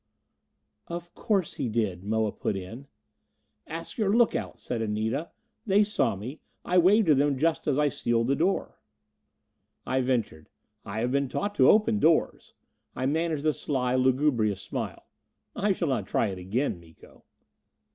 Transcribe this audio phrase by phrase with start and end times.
[0.87, 2.87] "Of course he did," Moa put in.
[3.67, 5.29] "Ask your look outs," said Anita.
[5.67, 8.79] "They saw me I waved to them just as I sealed the door."
[9.85, 10.49] I ventured,
[10.83, 12.55] "I have been taught to open doors."
[12.95, 15.05] I managed a sly, lugubrious smile.
[15.55, 17.23] "I shall not try it again, Miko."